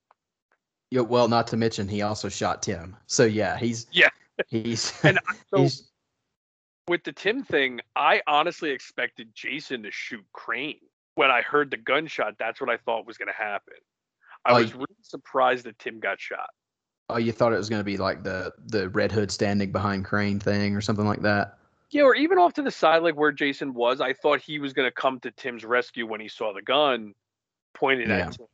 [0.91, 2.97] Yeah, well, not to mention he also shot Tim.
[3.07, 4.11] So yeah, he's Yeah.
[4.49, 5.19] he's And
[5.51, 5.91] so he's
[6.89, 10.79] with the Tim thing, I honestly expected Jason to shoot Crane.
[11.17, 13.75] When I heard the gunshot, that's what I thought was going to happen.
[14.45, 16.51] I Oh, was really surprised that Tim got shot.
[17.09, 20.05] oh, you thought it was going to be like the the Red Hood standing behind
[20.05, 21.59] Crane thing or something like that.
[21.95, 24.73] Yeah, or even off to the side, like where Jason was, I thought he was
[24.73, 27.15] going to come to Tim's rescue when he saw the gun
[27.73, 28.27] pointed Yeah.
[28.27, 28.47] at him.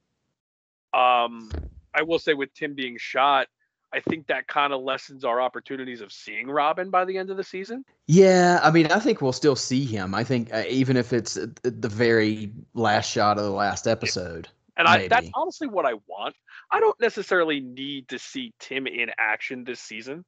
[0.93, 1.51] Um,
[1.95, 3.49] I will say with Tim being shot,
[3.95, 7.39] I think that kind of lessens our opportunities of seeing Robin by the end of
[7.39, 7.83] the season.
[8.07, 10.15] Yeah, I mean, I think we'll still see him.
[10.15, 14.49] I think uh, even if it's at the very last shot of the last episode.
[14.77, 16.35] And I, that's honestly what I want.
[16.71, 20.25] I don't necessarily need to see Tim in action this season.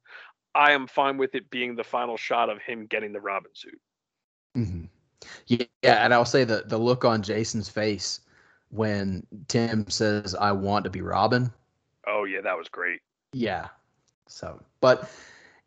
[0.55, 3.79] I am fine with it being the final shot of him getting the Robin suit.
[4.55, 4.87] Mhm.
[5.47, 8.19] Yeah, yeah, and I'll say the the look on Jason's face
[8.69, 11.51] when Tim says, "I want to be Robin."
[12.05, 13.01] Oh yeah, that was great.
[13.31, 13.69] Yeah.
[14.27, 15.09] So, but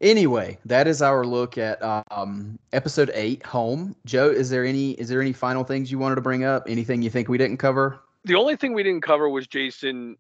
[0.00, 3.96] anyway, that is our look at um episode 8 home.
[4.04, 6.64] Joe, is there any is there any final things you wanted to bring up?
[6.68, 8.00] Anything you think we didn't cover?
[8.26, 10.16] the only thing we didn't cover was Jason.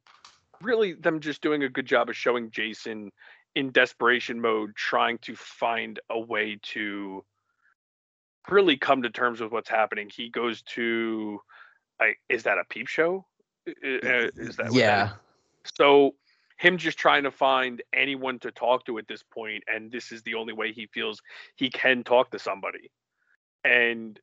[0.62, 3.12] Really, them just doing a good job of showing Jason
[3.56, 7.24] in desperation mode, trying to find a way to
[8.50, 10.10] really come to terms with what's happening.
[10.14, 11.40] He goes to,
[12.00, 13.24] I is that a peep show?
[13.66, 15.12] Is that yeah.
[15.76, 16.14] So
[16.58, 20.22] him just trying to find anyone to talk to at this point, and this is
[20.22, 21.20] the only way he feels
[21.56, 22.90] he can talk to somebody.
[23.64, 24.20] And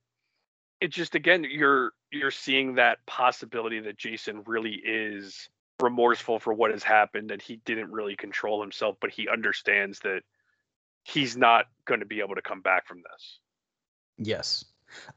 [0.80, 5.50] it just again, you're you're seeing that possibility that Jason really is
[5.84, 10.22] remorseful for what has happened and he didn't really control himself, but he understands that
[11.04, 13.40] he's not going to be able to come back from this.
[14.18, 14.66] Yes.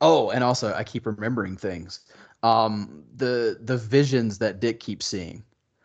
[0.01, 2.01] Oh, and also I keep remembering things.
[2.43, 5.45] Um the the visions that Dick keeps seeing.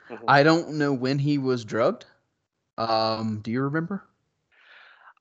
[0.09, 0.25] Mhm.
[0.27, 2.05] I don't know when he was drugged.
[2.77, 4.03] Um do you remember?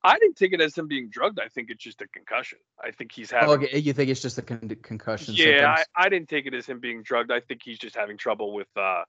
[0.02, 1.38] I didn't take it as him being drugged.
[1.38, 2.58] I think it's just a concussion.
[2.82, 3.78] I think he's having Oh, okay.
[3.78, 6.04] You think it's just a con- concussion yeah, I.
[6.06, 7.30] I didn't take it as him being drugged.
[7.30, 9.02] I think he's just having trouble with, uh,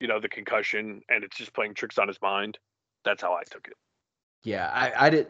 [0.00, 2.58] you know, the concussion, and it's just playing tricks on his mind.
[3.04, 3.76] That's how I took it.
[4.44, 5.28] Yeah, I, I did.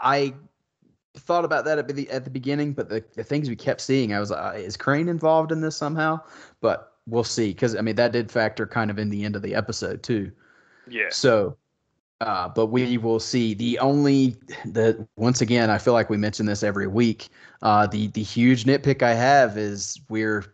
[0.00, 0.34] I
[1.18, 4.12] thought about that at the at the beginning, but the, the things we kept seeing,
[4.12, 6.20] I was like, uh, is Crane involved in this somehow?
[6.60, 9.42] But we'll see, because I mean that did factor kind of in the end of
[9.42, 10.32] the episode too.
[10.88, 11.56] Yeah, So,
[12.20, 13.54] uh, but we will see.
[13.54, 17.28] The only the once again, I feel like we mention this every week.
[17.62, 20.44] Uh, the the huge nitpick I have is we're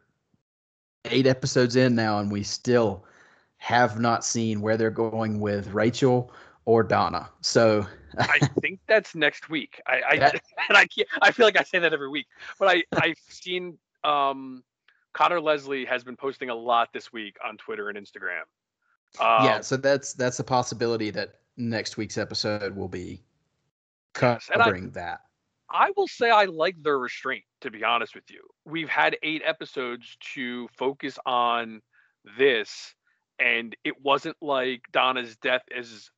[1.07, 3.05] eight episodes in now, and we still
[3.63, 6.33] have not seen where they're going with Rachel
[6.65, 7.31] or Donna.
[7.43, 7.87] So
[8.19, 9.81] I think that's next week.
[9.87, 10.35] I, I That-
[10.69, 11.07] and I can't.
[11.23, 12.27] I feel like I say that every week,
[12.59, 14.65] but I I've seen um,
[15.13, 18.43] Conor Leslie has been posting a lot this week on Twitter and Instagram.
[19.21, 23.23] Um, yeah, so that's that's a possibility that next week's episode will be
[24.21, 25.21] Yes, I- covering that.
[25.71, 28.43] I will say I like their restraint, to be honest with you.
[28.65, 31.81] We've had eight episodes to focus on
[32.37, 32.95] this,
[33.39, 36.11] and it wasn't like Donna's death is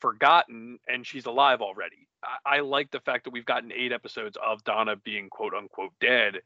[0.00, 2.06] forgotten and she's alive already.
[2.44, 5.92] I, I like the fact that we've gotten eight episodes of Donna being quote unquote
[6.00, 6.36] dead.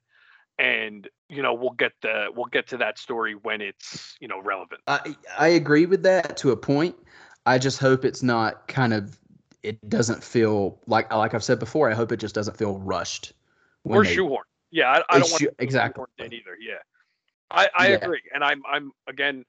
[0.58, 4.40] And you know we'll get the we'll get to that story when it's you know
[4.42, 4.82] relevant.
[4.86, 6.96] I I agree with that to a point.
[7.46, 9.18] I just hope it's not kind of
[9.62, 11.90] it doesn't feel like like I've said before.
[11.90, 13.32] I hope it just doesn't feel rushed.
[13.84, 14.44] or they- shoehorn.
[14.70, 16.04] Yeah, I, I don't want shoe- to exactly.
[16.20, 16.56] either.
[16.60, 16.74] Yeah,
[17.50, 17.94] I, I Yeah.
[17.96, 19.44] agree, and I'm I'm again,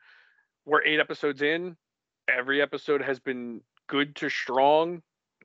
[0.65, 1.75] we're eight episodes in.
[2.27, 5.01] Every episode has been good to strong.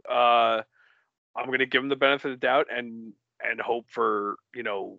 [0.09, 0.63] Uh,
[1.37, 4.99] I'm gonna give them the benefit of the doubt and and hope for you know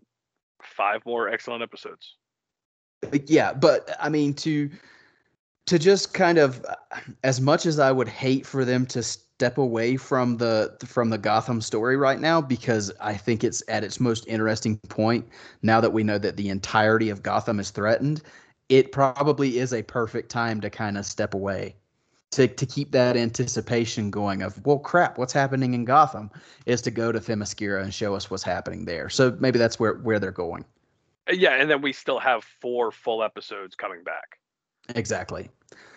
[0.61, 2.15] five more excellent episodes.
[3.25, 4.69] yeah but i mean to
[5.67, 6.65] to just kind of
[7.23, 11.17] as much as i would hate for them to step away from the from the
[11.17, 15.27] gotham story right now because i think it's at its most interesting point
[15.61, 18.23] now that we know that the entirety of gotham is threatened
[18.69, 21.75] it probably is a perfect time to kind of step away
[22.31, 26.29] to, to keep that anticipation going of well crap what's happening in gotham
[26.65, 29.95] is to go to themyscira and show us what's happening there so maybe that's where
[29.95, 30.65] where they're going
[31.29, 34.39] Uh, Yeah, and then we still have four full episodes coming back.
[34.95, 35.49] Exactly.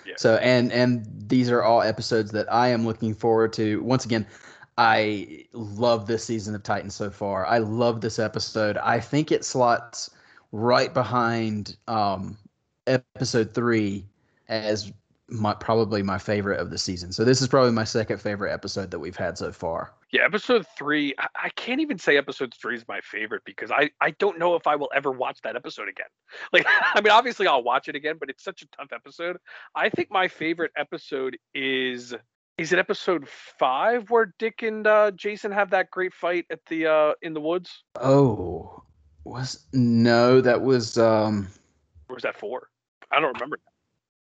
[0.06, 0.14] Yeah.
[0.16, 3.82] So and and these are all episodes that I am looking forward to.
[3.82, 4.26] Once again,
[4.76, 7.46] I love this season of Titans so far.
[7.46, 8.76] I love this episode.
[8.78, 10.10] I think it slots
[10.52, 12.36] right behind um
[12.90, 14.04] episode 3
[14.48, 14.92] as
[15.30, 17.12] my probably my favorite of the season.
[17.12, 19.92] So this is probably my second favorite episode that we've had so far.
[20.12, 21.14] Yeah, episode three.
[21.18, 24.56] I, I can't even say episode three is my favorite because I I don't know
[24.56, 26.06] if I will ever watch that episode again.
[26.52, 29.36] Like, I mean, obviously I'll watch it again, but it's such a tough episode.
[29.74, 32.14] I think my favorite episode is
[32.58, 36.86] is it episode five where Dick and uh, Jason have that great fight at the
[36.86, 38.82] uh in the woods, Oh,
[39.24, 41.48] was no, that was um
[42.08, 42.68] or is that four?
[43.10, 43.58] I don't remember.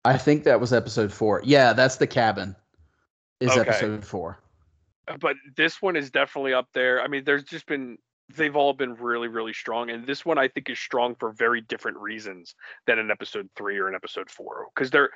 [0.06, 1.42] I think that was episode 4.
[1.46, 2.56] Yeah, that's the cabin.
[3.40, 3.62] Is Okay.
[3.62, 4.40] episode 4.
[5.08, 7.02] Uh, but this one is definitely up there.
[7.02, 7.98] I mean, there's just been
[8.36, 11.62] they've all been really really strong and this one i think is strong for very
[11.62, 12.56] different reasons
[12.88, 15.10] than in episode three or in episode four because they're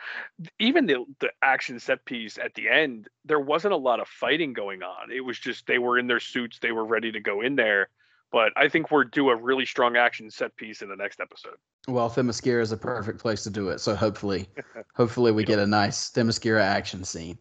[0.60, 4.54] even the, the action set piece at the end there wasn't a lot of fighting
[4.54, 7.42] going on it was just they were in their suits they were ready to go
[7.42, 7.90] in there
[8.32, 11.56] but i think we're due a really strong action set piece in the next episode
[11.88, 13.80] Well, Themyscira is a perfect place to do it.
[13.80, 14.50] So hopefully,
[14.96, 17.40] hopefully we get a nice Themyscira action scene.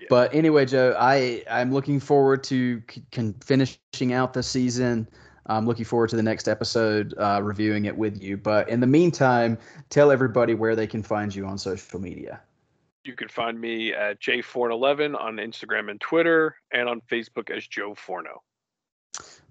[0.00, 0.06] Yeah.
[0.08, 5.06] But anyway, Joe, I I'm looking forward to c- con- finishing out the season.
[5.46, 8.38] I'm looking forward to the next episode, uh, reviewing it with you.
[8.38, 9.58] But in the meantime,
[9.90, 12.40] tell everybody where they can find you on social media.
[13.04, 17.94] you can find me at jforn11 on instagram and twitter and on facebook as joe
[17.94, 18.40] forno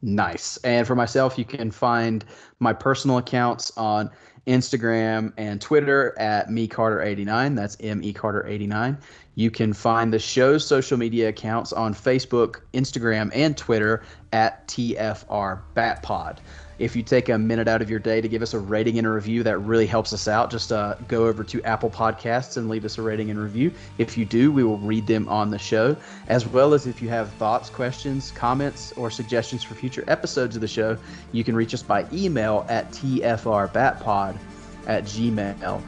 [0.01, 0.57] Nice.
[0.57, 2.25] And for myself, you can find
[2.59, 4.09] my personal accounts on
[4.47, 7.55] Instagram and Twitter at mecarter89.
[7.55, 8.97] That's M E Carter 89.
[9.35, 14.03] You can find the show's social media accounts on Facebook, Instagram, and Twitter
[14.33, 16.37] at TFR Batpod.
[16.79, 19.05] If you take a minute out of your day to give us a rating and
[19.05, 20.49] a review, that really helps us out.
[20.49, 23.71] Just uh, go over to Apple Podcasts and leave us a rating and review.
[23.99, 25.95] If you do, we will read them on the show,
[26.27, 30.61] as well as if you have thoughts, questions, comments, or suggestions for future episodes of
[30.61, 30.97] the show,
[31.31, 34.37] you can reach us by email at tfrbatpod
[34.87, 35.81] at gmail.com.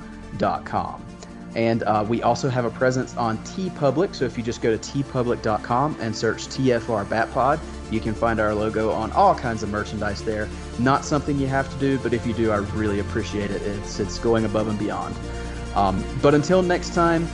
[1.55, 4.15] And uh, we also have a presence on TeePublic.
[4.15, 7.59] So if you just go to teepublic.com and search TFR Batpod,
[7.91, 10.49] you can find our logo on all kinds of merchandise there.
[10.79, 13.61] Not something you have to do, but if you do, I really appreciate it.
[13.61, 15.15] It's it's going above and beyond.
[15.75, 17.27] Um, but until next time,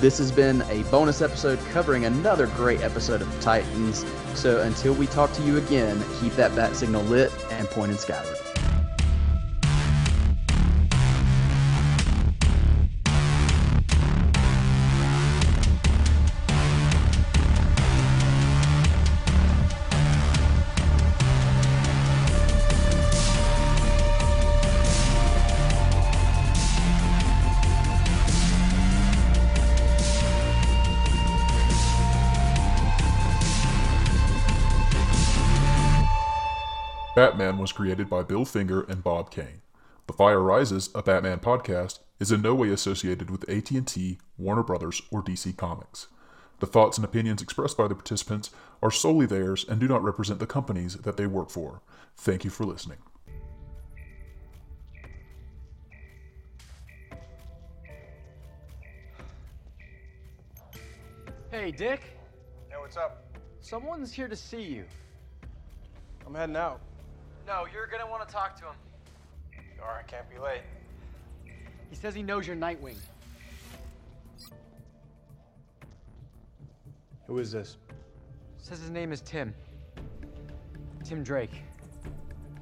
[0.00, 4.04] this has been a bonus episode covering another great episode of Titans.
[4.34, 8.51] So until we talk to you again, keep that bat signal lit and pointed skyward.
[37.22, 39.62] Batman was created by Bill Finger and Bob Kane.
[40.08, 45.02] The Fire Rises, a Batman podcast, is in no way associated with AT&T, Warner Brothers,
[45.12, 46.08] or DC Comics.
[46.58, 48.50] The thoughts and opinions expressed by the participants
[48.82, 51.80] are solely theirs and do not represent the companies that they work for.
[52.16, 52.98] Thank you for listening.
[61.52, 62.00] Hey, Dick.
[62.68, 63.22] Hey, what's up?
[63.60, 64.84] Someone's here to see you.
[66.26, 66.80] I'm heading out.
[67.46, 68.74] No, you're gonna want to talk to him.
[69.80, 70.62] Alright, can't be late.
[71.90, 72.96] He says he knows you're Nightwing.
[77.26, 77.76] Who is this?
[78.58, 79.54] Says his name is Tim.
[81.04, 81.62] Tim Drake.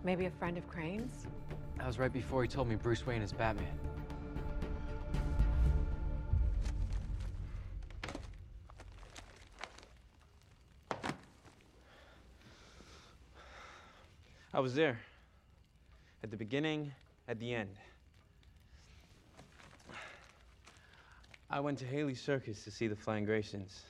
[0.03, 1.26] Maybe a friend of Crane's?
[1.76, 3.66] That was right before he told me Bruce Wayne is Batman.
[14.53, 14.98] I was there.
[16.24, 16.92] At the beginning,
[17.28, 17.76] at the end.
[21.48, 23.80] I went to Haly Circus to see the Flying Graysons.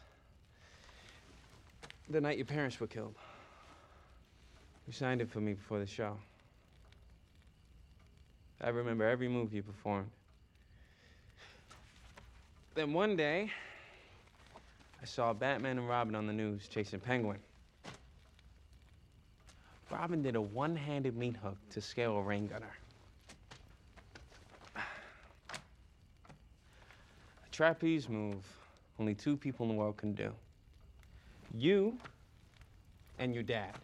[2.10, 3.14] The night your parents were killed.
[4.86, 6.16] You signed it for me before the show.
[8.60, 10.10] I remember every move you performed.
[12.74, 13.50] Then one day,
[15.00, 17.38] I saw Batman and Robin on the news chasing Penguin.
[19.90, 22.72] Robin did a one-handed meat hook to scale a rain gunner.
[24.76, 24.80] A
[27.50, 28.44] trapeze move
[29.00, 30.32] only two people in the world can do.
[31.54, 31.96] You
[33.18, 33.74] and your dad.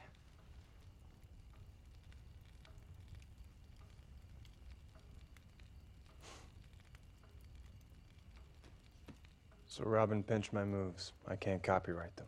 [9.68, 11.12] So Robin pinched my moves.
[11.28, 12.26] I can't copyright them.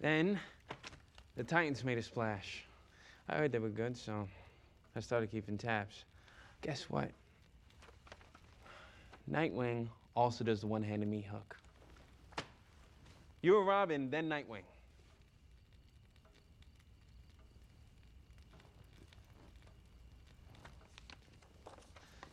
[0.00, 0.40] Then
[1.36, 2.64] the Titans made a splash.
[3.28, 4.28] I heard they were good, so
[4.94, 6.04] I started keeping tabs.
[6.62, 7.10] Guess what?
[9.30, 11.56] Nightwing also does the one-handed me hook.
[13.42, 14.62] You were Robin, then Nightwing.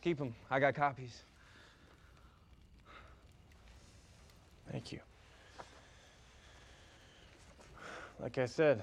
[0.02, 0.34] Keep them.
[0.50, 1.22] I got copies.
[4.70, 5.00] Thank you.
[8.24, 8.82] Like I said,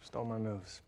[0.00, 0.80] stole my moves.